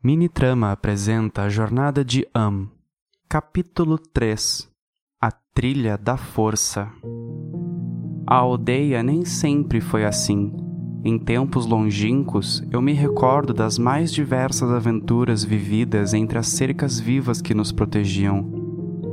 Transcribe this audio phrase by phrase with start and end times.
[0.00, 2.70] Minitrama apresenta a jornada de Am.
[3.28, 4.68] Capítulo 3
[5.20, 6.88] A Trilha da Força
[8.24, 10.54] A aldeia nem sempre foi assim.
[11.04, 17.42] Em tempos longínquos, eu me recordo das mais diversas aventuras vividas entre as cercas vivas
[17.42, 18.48] que nos protegiam.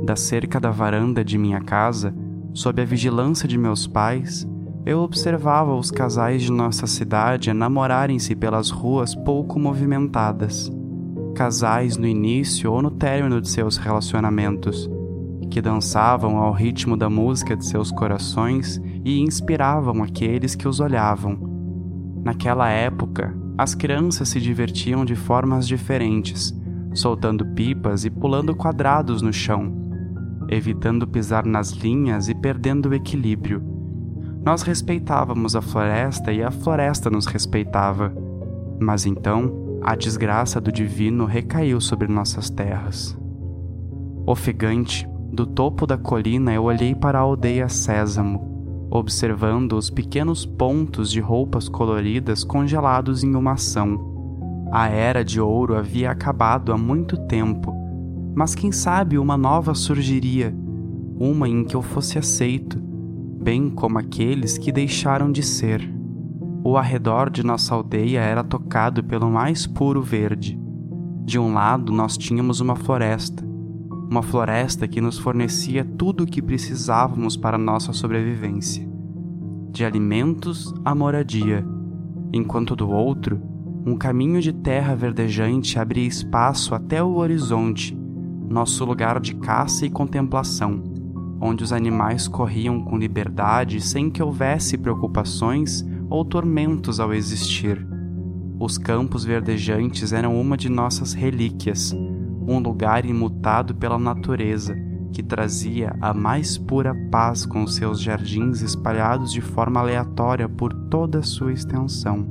[0.04, 2.14] Da cerca da varanda de minha casa,
[2.54, 4.46] sob a vigilância de meus pais,
[4.86, 10.70] eu observava os casais de nossa cidade namorarem-se pelas ruas pouco movimentadas.
[11.36, 14.90] Casais no início ou no término de seus relacionamentos,
[15.50, 21.38] que dançavam ao ritmo da música de seus corações e inspiravam aqueles que os olhavam.
[22.24, 26.52] Naquela época, as crianças se divertiam de formas diferentes,
[26.94, 29.72] soltando pipas e pulando quadrados no chão,
[30.48, 33.76] evitando pisar nas linhas e perdendo o equilíbrio
[34.46, 38.14] nós respeitávamos a floresta e a floresta nos respeitava.
[38.80, 43.16] Mas então, a desgraça do divino recaiu sobre nossas terras.
[44.26, 51.08] Ofegante, do topo da colina eu olhei para a aldeia Sésamo, observando os pequenos pontos
[51.08, 54.66] de roupas coloridas congelados em uma ação.
[54.72, 57.72] A era de ouro havia acabado há muito tempo,
[58.34, 60.52] mas quem sabe uma nova surgiria,
[61.16, 62.76] uma em que eu fosse aceito,
[63.40, 65.95] bem como aqueles que deixaram de ser.
[66.68, 70.60] O arredor de nossa aldeia era tocado pelo mais puro verde.
[71.24, 73.46] De um lado, nós tínhamos uma floresta,
[74.10, 78.84] uma floresta que nos fornecia tudo o que precisávamos para nossa sobrevivência,
[79.70, 81.64] de alimentos à moradia,
[82.32, 83.40] enquanto do outro,
[83.86, 87.96] um caminho de terra verdejante abria espaço até o horizonte,
[88.50, 90.82] nosso lugar de caça e contemplação
[91.40, 97.86] onde os animais corriam com liberdade sem que houvesse preocupações ou tormentos ao existir.
[98.58, 104.76] Os campos verdejantes eram uma de nossas relíquias, um lugar imutado pela natureza
[105.12, 111.20] que trazia a mais pura paz com seus jardins espalhados de forma aleatória por toda
[111.20, 112.26] a sua extensão.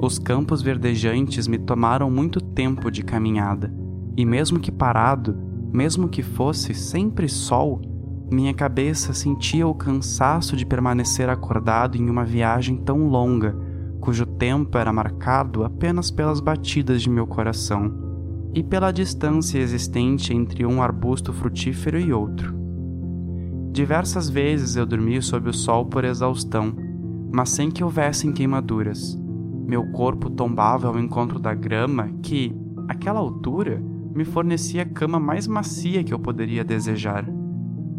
[0.00, 3.72] Os campos verdejantes me tomaram muito tempo de caminhada,
[4.16, 5.36] e mesmo que parado,
[5.72, 7.80] mesmo que fosse sempre sol,
[8.32, 13.56] minha cabeça sentia o cansaço de permanecer acordado em uma viagem tão longa,
[14.00, 17.92] cujo tempo era marcado apenas pelas batidas de meu coração
[18.54, 22.54] e pela distância existente entre um arbusto frutífero e outro.
[23.70, 26.74] Diversas vezes eu dormi sob o sol por exaustão,
[27.32, 29.18] mas sem que houvessem queimaduras.
[29.66, 32.54] Meu corpo tombava ao encontro da grama que,
[32.88, 33.82] àquela altura,
[34.14, 37.26] me fornecia a cama mais macia que eu poderia desejar.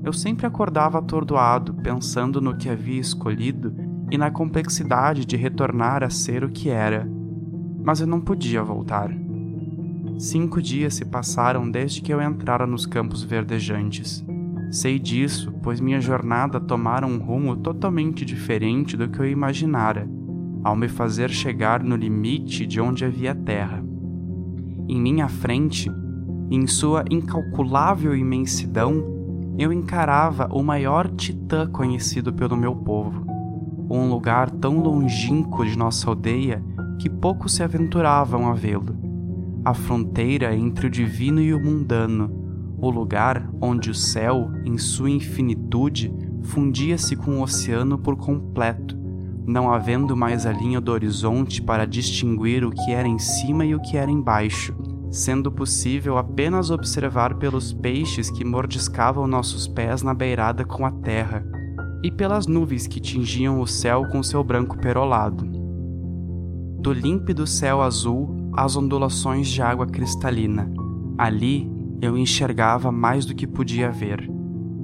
[0.04, 3.74] Eu sempre acordava atordoado, pensando no que havia escolhido
[4.12, 7.10] e na complexidade de retornar a ser o que era.
[7.82, 9.10] Mas eu não podia voltar.
[10.20, 14.24] Cinco dias se passaram desde que eu entrara nos campos verdejantes.
[14.72, 20.08] Sei disso, pois minha jornada tomara um rumo totalmente diferente do que eu imaginara,
[20.64, 23.84] ao me fazer chegar no limite de onde havia terra.
[24.88, 25.90] Em minha frente,
[26.52, 29.13] em sua incalculável imensidão,
[29.58, 33.24] eu encarava o maior titã conhecido pelo meu povo,
[33.90, 36.64] um lugar tão longínquo de nossa aldeia
[36.98, 38.96] que poucos se aventuravam a vê-lo.
[39.64, 45.10] A fronteira entre o divino e o mundano, o lugar onde o céu, em sua
[45.10, 48.98] infinitude, fundia-se com o oceano por completo,
[49.46, 53.76] não havendo mais a linha do horizonte para distinguir o que era em cima e
[53.76, 54.76] o que era embaixo
[55.14, 61.46] sendo possível apenas observar pelos peixes que mordiscavam nossos pés na beirada com a terra,
[62.04, 65.46] e pelas nuvens que tingiam o céu com seu branco perolado.
[66.80, 70.70] Do límpido céu azul às ondulações de água cristalina.
[71.16, 74.28] Ali eu enxergava mais do que podia ver.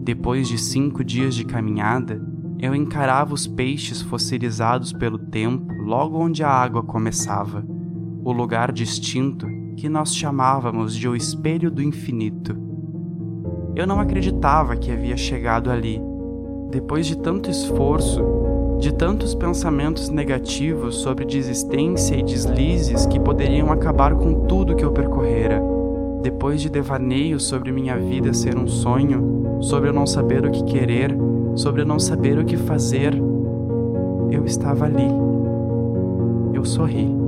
[0.04, 2.22] Depois de cinco dias de caminhada,
[2.60, 7.66] eu encarava os peixes fossilizados pelo tempo logo onde a água começava,
[8.24, 12.54] o lugar distinto que nós chamávamos de o espelho do infinito.
[13.74, 16.02] Eu não acreditava que havia chegado ali.
[16.70, 18.22] Depois de tanto esforço,
[18.78, 24.92] de tantos pensamentos negativos sobre desistência e deslizes que poderiam acabar com tudo que eu
[24.92, 25.64] percorrera,
[26.22, 30.64] depois de devaneios sobre minha vida ser um sonho, sobre eu não saber o que
[30.66, 31.16] querer,
[31.56, 33.14] sobre eu não saber o que fazer,
[34.30, 35.08] eu estava ali.
[36.54, 37.19] Eu sorri.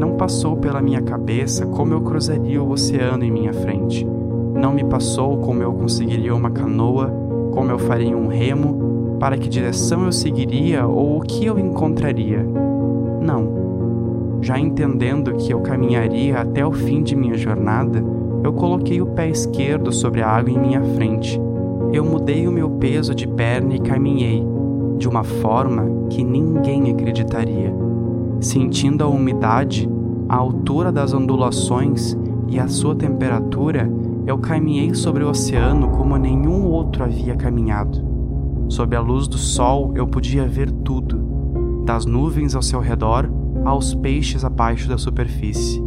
[0.00, 4.02] Não passou pela minha cabeça como eu cruzaria o oceano em minha frente.
[4.54, 7.12] Não me passou como eu conseguiria uma canoa,
[7.52, 12.42] como eu faria um remo, para que direção eu seguiria ou o que eu encontraria.
[13.20, 14.38] Não.
[14.40, 18.02] Já entendendo que eu caminharia até o fim de minha jornada,
[18.42, 21.38] eu coloquei o pé esquerdo sobre a água em minha frente.
[21.92, 24.42] Eu mudei o meu peso de perna e caminhei,
[24.96, 27.70] de uma forma que ninguém acreditaria.
[28.40, 29.86] Sentindo a umidade,
[30.30, 32.16] a altura das ondulações
[32.46, 33.90] e a sua temperatura,
[34.24, 38.00] eu caminhei sobre o oceano como nenhum outro havia caminhado.
[38.68, 43.28] Sob a luz do sol, eu podia ver tudo, das nuvens ao seu redor
[43.64, 45.82] aos peixes abaixo da superfície,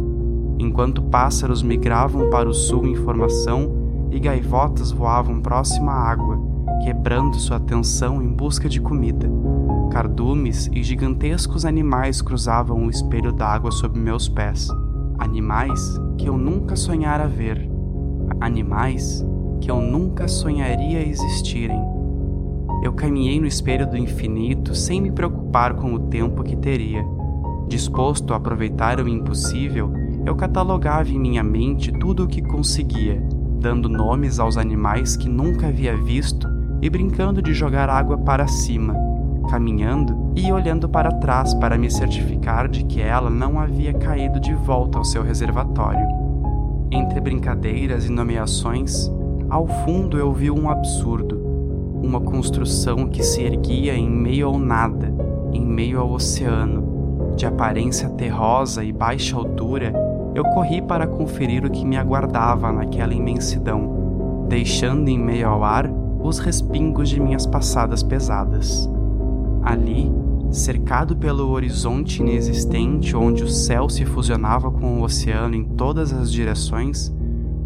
[0.58, 3.72] enquanto pássaros migravam para o sul em formação
[4.10, 6.38] e gaivotas voavam próximo à água,
[6.82, 9.28] quebrando sua atenção em busca de comida.
[9.90, 14.68] Cardumes e gigantescos animais cruzavam o espelho d'água sob meus pés.
[15.18, 17.70] Animais que eu nunca sonhara ver.
[18.40, 19.24] Animais
[19.60, 21.80] que eu nunca sonharia existirem.
[22.82, 27.04] Eu caminhei no espelho do infinito sem me preocupar com o tempo que teria.
[27.68, 29.90] Disposto a aproveitar o impossível,
[30.26, 33.22] eu catalogava em minha mente tudo o que conseguia,
[33.58, 36.53] dando nomes aos animais que nunca havia visto
[36.84, 38.94] e brincando de jogar água para cima,
[39.48, 44.52] caminhando e olhando para trás para me certificar de que ela não havia caído de
[44.52, 46.06] volta ao seu reservatório.
[46.90, 49.10] Entre brincadeiras e nomeações,
[49.48, 51.40] ao fundo eu vi um absurdo,
[52.02, 55.10] uma construção que se erguia em meio ao nada,
[55.54, 57.32] em meio ao oceano.
[57.34, 59.90] De aparência terrosa e baixa altura,
[60.34, 65.93] eu corri para conferir o que me aguardava naquela imensidão, deixando em meio ao ar
[66.24, 68.88] os respingos de minhas passadas pesadas.
[69.62, 70.10] Ali,
[70.50, 76.32] cercado pelo horizonte inexistente onde o céu se fusionava com o oceano em todas as
[76.32, 77.14] direções,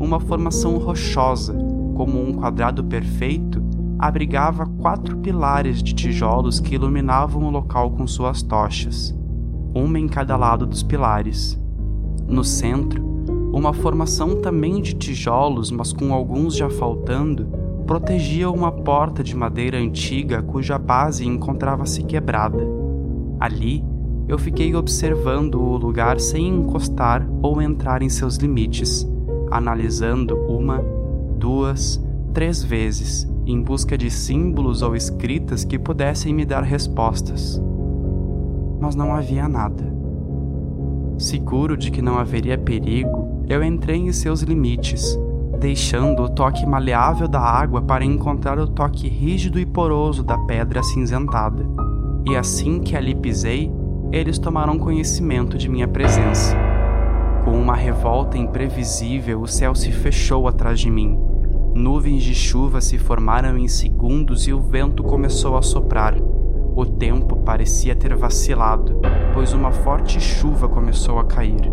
[0.01, 1.57] uma formação rochosa,
[1.95, 3.63] como um quadrado perfeito,
[3.97, 9.17] abrigava quatro pilares de tijolos que iluminavam o local com suas tochas,
[9.73, 11.57] uma em cada lado dos pilares.
[12.27, 13.05] No centro,
[13.53, 19.79] uma formação também de tijolos, mas com alguns já faltando, protegia uma porta de madeira
[19.79, 22.63] antiga cuja base encontrava-se quebrada.
[23.41, 23.83] Ali,
[24.29, 29.09] eu fiquei observando o lugar sem encostar ou entrar em seus limites,
[29.51, 30.85] analisando uma,
[31.39, 31.99] duas,
[32.35, 37.59] três vezes em busca de símbolos ou escritas que pudessem me dar respostas.
[38.79, 39.83] Mas não havia nada.
[41.17, 45.19] Seguro de que não haveria perigo, eu entrei em seus limites,
[45.59, 50.81] deixando o toque maleável da água para encontrar o toque rígido e poroso da pedra
[50.81, 51.67] acinzentada.
[52.27, 53.71] E assim que ali pisei,
[54.13, 56.57] eles tomaram conhecimento de minha presença.
[57.45, 61.29] Com uma revolta imprevisível, o céu se fechou atrás de mim
[61.79, 66.17] Nuvens de chuva se formaram em segundos e o vento começou a soprar.
[66.75, 69.01] O tempo parecia ter vacilado,
[69.33, 71.73] pois uma forte chuva começou a cair.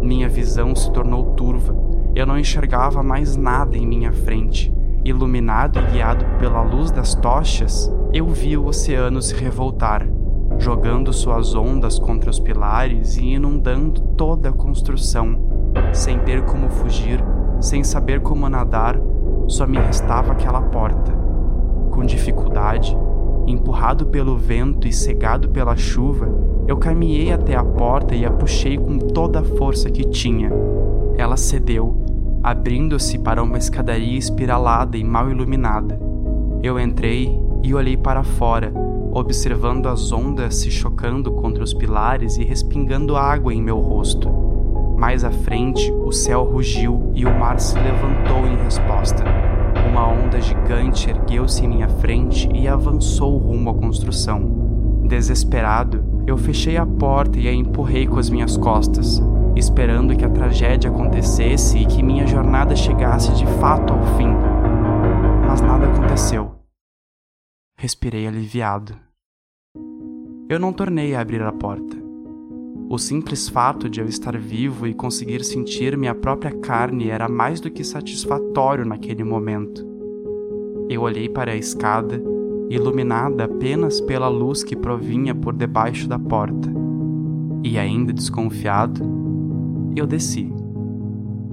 [0.00, 1.89] Minha visão se tornou turva.
[2.20, 4.70] Eu não enxergava mais nada em minha frente.
[5.02, 10.06] Iluminado e guiado pela luz das tochas, eu vi o oceano se revoltar,
[10.58, 15.72] jogando suas ondas contra os pilares e inundando toda a construção.
[15.94, 17.24] Sem ter como fugir,
[17.58, 19.00] sem saber como nadar,
[19.48, 21.12] só me restava aquela porta.
[21.90, 22.94] Com dificuldade,
[23.46, 26.28] empurrado pelo vento e cegado pela chuva,
[26.68, 30.52] eu caminhei até a porta e a puxei com toda a força que tinha.
[31.16, 32.09] Ela cedeu,
[32.42, 36.00] abrindo-se para uma escadaria espiralada e mal iluminada.
[36.62, 38.72] Eu entrei e olhei para fora,
[39.12, 44.30] observando as ondas se chocando contra os pilares e respingando água em meu rosto.
[44.96, 49.24] Mais à frente, o céu rugiu e o mar se levantou em resposta.
[49.88, 55.02] Uma onda gigante ergueu-se em minha frente e avançou rumo à construção.
[55.04, 59.20] Desesperado, eu fechei a porta e a empurrei com as minhas costas,
[59.60, 64.32] esperando que a tragédia acontecesse e que minha jornada chegasse de fato ao fim.
[65.46, 66.56] Mas nada aconteceu.
[67.78, 68.96] Respirei aliviado.
[70.48, 71.96] Eu não tornei a abrir a porta.
[72.88, 77.60] O simples fato de eu estar vivo e conseguir sentir minha própria carne era mais
[77.60, 79.86] do que satisfatório naquele momento.
[80.88, 82.20] Eu olhei para a escada,
[82.68, 86.68] iluminada apenas pela luz que provinha por debaixo da porta,
[87.62, 89.19] e ainda desconfiado,
[89.96, 90.52] eu desci,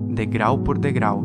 [0.09, 1.23] degrau por degrau,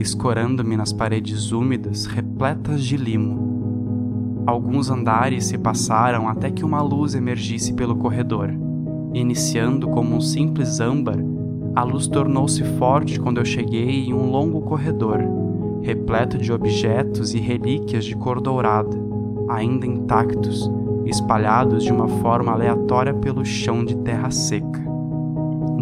[0.00, 4.44] escorando-me nas paredes úmidas repletas de limo.
[4.46, 8.52] Alguns andares se passaram até que uma luz emergisse pelo corredor
[9.16, 11.16] Iniciando como um simples âmbar,
[11.74, 15.20] a luz tornou-se forte quando eu cheguei em um longo corredor,
[15.80, 18.94] repleto de objetos e relíquias de cor dourada,
[19.48, 20.70] ainda intactos,
[21.06, 24.85] espalhados de uma forma aleatória pelo chão de terra seca.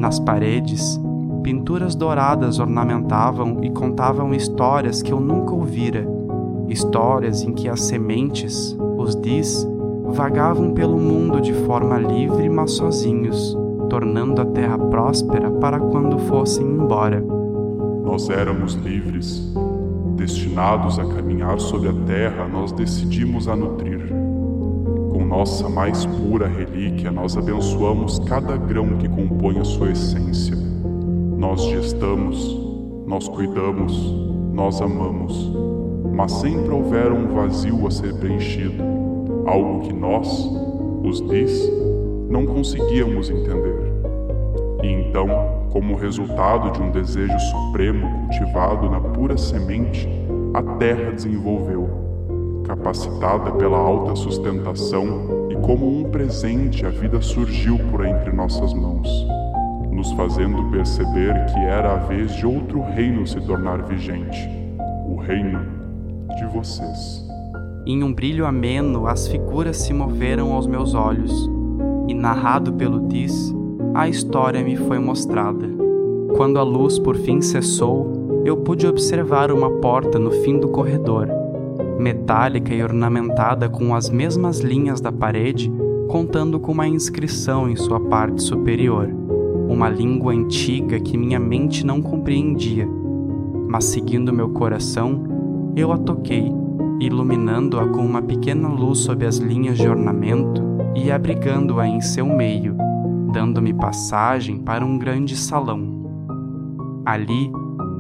[0.04, 1.00] Nas paredes,
[1.42, 6.06] pinturas douradas ornamentavam e contavam histórias que eu nunca ouvira,
[6.68, 9.66] histórias em que as sementes, os dis,
[10.04, 13.56] vagavam pelo mundo de forma livre, mas sozinhos,
[13.88, 17.24] tornando a terra próspera para quando fossem embora.
[18.04, 19.54] Nós éramos livres,
[20.16, 23.93] destinados a caminhar sobre a terra, nós decidimos a nutrir.
[25.36, 30.56] Nossa mais pura relíquia, nós abençoamos cada grão que compõe a sua essência.
[31.36, 32.56] Nós gestamos,
[33.04, 34.14] nós cuidamos,
[34.52, 35.52] nós amamos,
[36.14, 38.80] mas sempre houver um vazio a ser preenchido,
[39.44, 40.48] algo que nós,
[41.02, 41.68] os diz,
[42.30, 43.92] não conseguíamos entender.
[44.84, 45.26] E então,
[45.72, 50.08] como resultado de um desejo supremo cultivado na pura semente,
[50.54, 52.03] a terra desenvolveu,
[52.64, 59.08] capacitada pela alta sustentação, e como um presente a vida surgiu por entre nossas mãos,
[59.90, 64.48] nos fazendo perceber que era a vez de outro reino se tornar vigente,
[65.06, 65.60] o reino
[66.36, 67.24] de vocês.
[67.86, 71.50] Em um brilho ameno, as figuras se moveram aos meus olhos,
[72.08, 73.54] e narrado pelo Tis,
[73.94, 75.68] a história me foi mostrada.
[76.36, 81.28] Quando a luz por fim cessou, eu pude observar uma porta no fim do corredor,
[81.98, 85.72] metálica e ornamentada com as mesmas linhas da parede,
[86.08, 89.08] contando com uma inscrição em sua parte superior,
[89.68, 92.88] uma língua antiga que minha mente não compreendia.
[93.68, 95.24] Mas seguindo meu coração,
[95.74, 96.52] eu a toquei,
[97.00, 100.62] iluminando-a com uma pequena luz sob as linhas de ornamento
[100.94, 102.76] e abrigando-a em seu meio,
[103.32, 106.04] dando-me passagem para um grande salão.
[107.04, 107.50] Ali,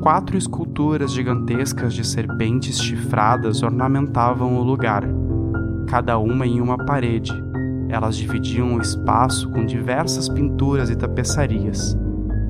[0.04, 5.02] quatro esculturas gigantescas de serpentes chifradas ornamentavam o lugar,
[5.88, 7.32] cada uma em uma parede.
[7.88, 11.96] Elas dividiam o espaço com diversas pinturas e tapeçarias.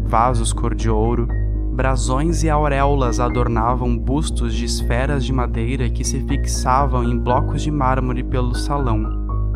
[0.02, 1.28] Vasos cor de ouro,
[1.72, 7.70] brasões e auréolas adornavam bustos de esferas de madeira que se fixavam em blocos de
[7.70, 8.98] mármore pelo salão.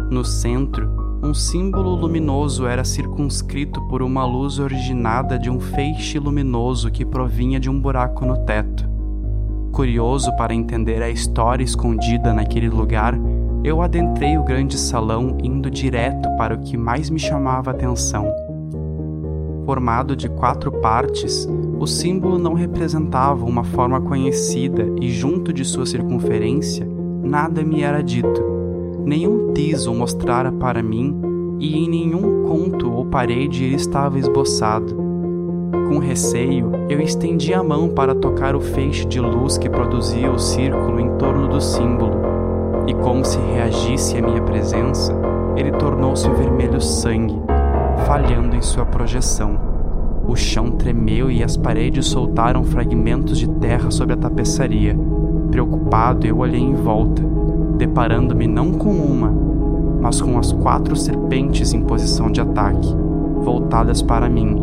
[0.09, 0.89] No centro,
[1.23, 7.59] um símbolo luminoso era circunscrito por uma luz originada de um feixe luminoso que provinha
[7.59, 8.89] de um buraco no teto.
[9.73, 13.19] Curioso para entender a história escondida naquele lugar,
[13.65, 18.33] eu adentrei o grande salão indo direto para o que mais me chamava a atenção.
[19.67, 21.49] Formado de quatro partes,
[21.81, 26.89] o símbolo não representava uma forma conhecida e, junto de sua circunferência,
[27.23, 28.58] nada me era dito
[29.09, 31.19] nenhum tiso mostrara para mim,
[31.59, 34.95] e em nenhum conto ou parede ele estava esboçado.
[35.89, 40.39] Com receio, eu estendi a mão para tocar o feixe de luz que produzia o
[40.39, 42.19] círculo em torno do símbolo,
[42.87, 45.15] e como se reagisse à minha presença,
[45.57, 47.41] ele tornou-se vermelho sangue,
[48.07, 49.59] falhando em sua projeção.
[50.27, 54.95] O chão tremeu e as paredes soltaram fragmentos de terra sobre a tapeçaria.
[55.51, 57.23] Preocupado, eu olhei em volta
[57.79, 59.33] deparando-me não com uma,
[60.01, 62.95] mas com as quatro serpentes em posição de ataque,
[63.43, 64.61] voltadas para mim.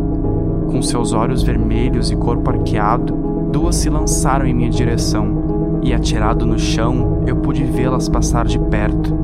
[0.70, 3.14] Com seus olhos vermelhos e corpo arqueado,
[3.50, 8.58] duas se lançaram em minha direção, e atirado no chão, eu pude vê-las passar de
[8.58, 9.14] perto.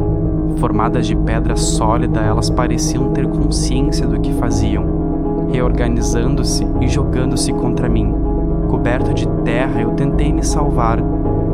[0.57, 7.89] Formadas de pedra sólida, elas pareciam ter consciência do que faziam, reorganizando-se e jogando-se contra
[7.89, 8.32] mim.
[8.73, 10.99] Coberto de terra, eu tentei me salvar,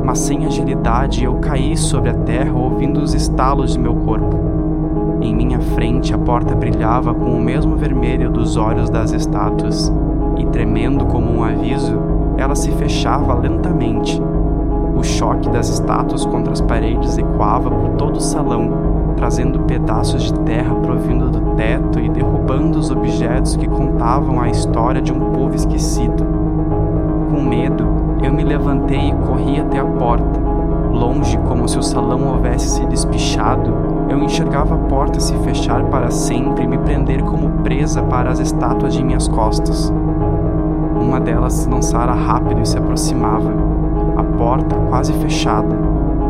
[0.04, 4.38] mas sem agilidade eu caí sobre a terra ouvindo os estalos de meu corpo.
[5.20, 9.92] Em minha frente a porta brilhava com o mesmo vermelho dos olhos das estátuas,
[10.36, 11.98] e tremendo como um aviso,
[12.36, 14.22] ela se fechava lentamente.
[14.96, 18.70] O choque das estátuas contra as paredes ecoava por todo o salão,
[19.16, 25.02] trazendo pedaços de terra provindo do teto e derrubando os objetos que contavam a história
[25.02, 26.47] de um povo esquecido.
[27.30, 27.84] Com medo,
[28.22, 30.40] eu me levantei e corri até a porta.
[30.90, 33.72] Longe, como se o salão houvesse se despichado,
[34.08, 38.38] eu enxergava a porta se fechar para sempre e me prender como presa para as
[38.38, 39.92] estátuas de minhas costas.
[41.00, 43.52] Uma delas se lançara rápido e se aproximava.
[44.16, 45.76] A porta quase fechada.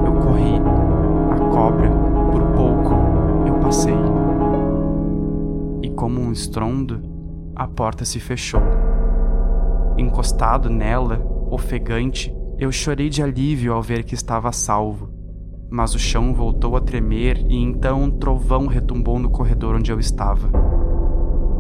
[0.05, 0.61] Eu corri.
[1.31, 1.91] A cobra,
[2.33, 2.95] por pouco,
[3.47, 3.97] eu passei.
[5.83, 7.01] E como um estrondo,
[7.55, 8.88] a porta se fechou.
[9.99, 15.11] Encostado nela, Ofegante, eu chorei de alívio ao ver que estava salvo.
[15.69, 19.99] Mas o chão voltou a tremer e então um trovão retumbou no corredor onde eu
[19.99, 20.51] estava.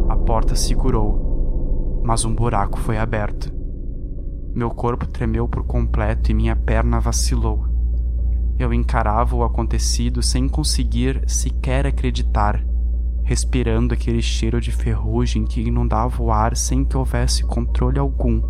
[0.09, 3.52] A porta se curou, mas um buraco foi aberto.
[4.54, 7.66] Meu corpo tremeu por completo e minha perna vacilou.
[8.59, 12.64] Eu encarava o acontecido sem conseguir sequer acreditar.
[13.28, 18.40] Respirando aquele cheiro de ferrugem que inundava o ar sem que houvesse controle algum.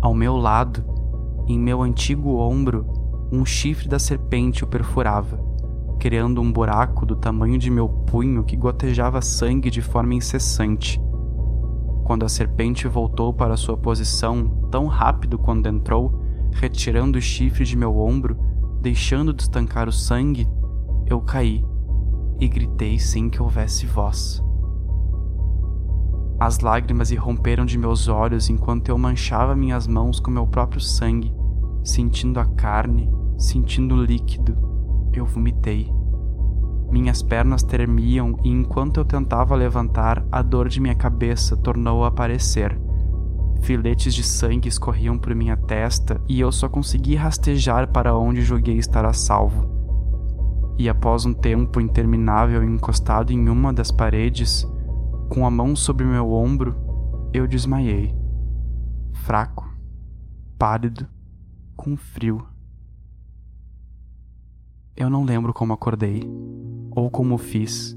[0.00, 0.82] Ao meu lado,
[1.46, 2.86] em meu antigo ombro,
[3.30, 5.38] um chifre da serpente o perfurava,
[6.00, 10.98] criando um buraco do tamanho de meu punho que gotejava sangue de forma incessante.
[12.02, 16.18] Quando a serpente voltou para sua posição, tão rápido quando entrou,
[16.52, 18.38] retirando o chifre de meu ombro,
[18.80, 20.48] deixando de estancar o sangue,
[21.06, 21.62] eu caí
[22.40, 24.42] e gritei sem que houvesse voz.
[26.40, 31.34] As lágrimas irromperam de meus olhos enquanto eu manchava minhas mãos com meu próprio sangue,
[31.82, 34.56] sentindo a carne, sentindo o líquido.
[35.12, 35.92] Eu vomitei.
[36.90, 42.08] Minhas pernas tremiam e enquanto eu tentava levantar, a dor de minha cabeça tornou a
[42.08, 42.78] aparecer.
[43.60, 48.76] Filetes de sangue escorriam por minha testa e eu só consegui rastejar para onde julguei
[48.76, 49.77] estar a salvo.
[50.78, 54.64] E após um tempo interminável encostado em uma das paredes,
[55.28, 56.76] com a mão sobre meu ombro,
[57.34, 58.14] eu desmaiei.
[59.12, 59.68] Fraco,
[60.56, 61.06] pálido,
[61.76, 62.46] com frio.
[64.96, 66.22] Eu não lembro como acordei
[66.92, 67.96] ou como fiz.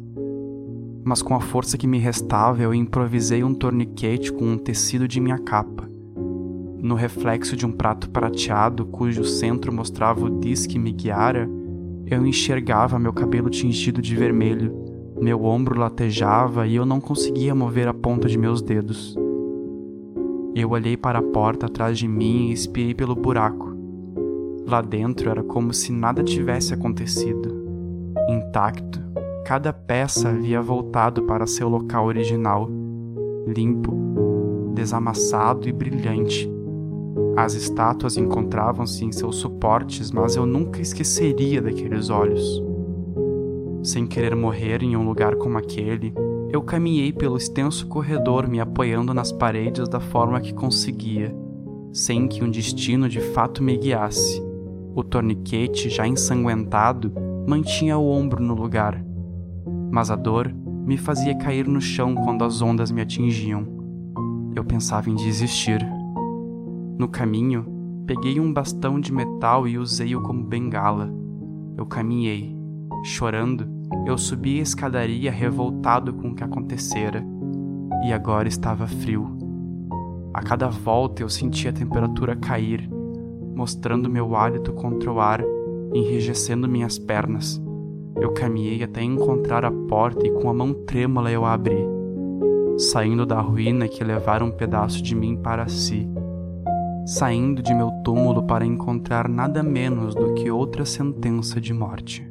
[1.03, 5.19] Mas com a força que me restava, eu improvisei um torniquete com um tecido de
[5.19, 5.87] minha capa.
[6.79, 11.47] No reflexo de um prato prateado cujo centro mostrava o diz que me guiara,
[12.13, 14.73] eu enxergava meu cabelo tingido de vermelho,
[15.21, 19.15] meu ombro latejava e eu não conseguia mover a ponta de meus dedos.
[20.53, 23.75] Eu olhei para a porta atrás de mim e espiei pelo buraco.
[24.67, 27.61] Lá dentro era como se nada tivesse acontecido
[28.31, 29.01] intacto,
[29.45, 32.69] cada peça havia voltado para seu local original,
[33.47, 36.49] limpo, desamassado e brilhante.
[37.35, 42.61] As estátuas encontravam-se em seus suportes, mas eu nunca esqueceria daqueles olhos.
[43.83, 46.13] Sem querer morrer em um lugar como aquele,
[46.51, 51.33] eu caminhei pelo extenso corredor me apoiando nas paredes da forma que conseguia,
[51.93, 54.43] sem que um destino de fato me guiasse.
[54.93, 57.13] O torniquete, já ensanguentado,
[57.47, 59.01] mantinha o ombro no lugar,
[59.89, 60.53] mas a dor
[60.85, 63.65] me fazia cair no chão quando as ondas me atingiam.
[64.53, 65.79] Eu pensava em desistir.
[67.01, 67.65] No caminho,
[68.05, 71.11] peguei um bastão de metal e usei-o como bengala.
[71.75, 72.55] Eu caminhei.
[73.03, 73.67] Chorando,
[74.05, 77.25] eu subi a escadaria revoltado com o que acontecera.
[78.05, 79.35] E agora estava frio.
[80.31, 82.87] A cada volta eu sentia a temperatura cair,
[83.55, 85.43] mostrando meu hálito contra o ar
[85.95, 87.59] enrijecendo minhas pernas.
[88.15, 91.83] Eu caminhei até encontrar a porta e com a mão trêmula eu a abri,
[92.77, 96.07] saindo da ruína que levara um pedaço de mim para si,
[97.05, 102.30] saindo de meu túmulo para encontrar nada menos do que outra sentença de morte.